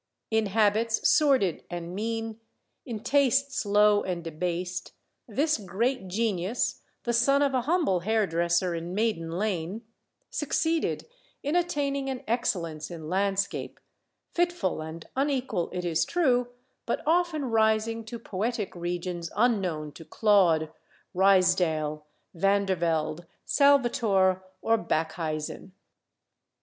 In 0.31 0.47
habits 0.47 1.07
sordid 1.07 1.63
and 1.69 1.93
mean, 1.93 2.39
in 2.87 3.01
tastes 3.01 3.63
low 3.67 4.01
and 4.01 4.23
debased, 4.23 4.93
this 5.27 5.59
great 5.59 6.07
genius, 6.07 6.81
the 7.03 7.13
son 7.13 7.43
of 7.43 7.53
a 7.53 7.61
humble 7.69 7.99
hairdresser 7.99 8.73
in 8.73 8.95
Maiden 8.95 9.29
Lane, 9.29 9.83
succeeded 10.31 11.05
in 11.43 11.55
attaining 11.55 12.09
an 12.09 12.23
excellence 12.27 12.89
in 12.89 13.09
landscape, 13.09 13.79
fitful 14.33 14.81
and 14.81 15.05
unequal 15.15 15.69
it 15.71 15.85
is 15.85 16.03
true, 16.03 16.47
but 16.87 17.03
often 17.05 17.45
rising 17.51 18.03
to 18.05 18.17
poetic 18.17 18.75
regions 18.75 19.29
unknown 19.35 19.91
to 19.91 20.03
Claude, 20.03 20.73
Ruysdael, 21.13 22.01
Vandervelde, 22.33 23.27
Salvator, 23.45 24.41
or 24.63 24.79
Backhuysen. 24.79 25.73